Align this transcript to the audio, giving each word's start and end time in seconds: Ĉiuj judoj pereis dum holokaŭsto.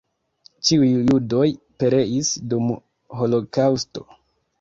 Ĉiuj 0.69 0.87
judoj 1.09 1.43
pereis 1.83 2.31
dum 2.55 2.73
holokaŭsto. 3.21 4.07